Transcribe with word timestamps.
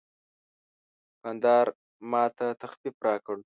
دوکاندار 1.13 1.67
ماته 2.11 2.47
تخفیف 2.61 2.95
راکړ. 3.07 3.37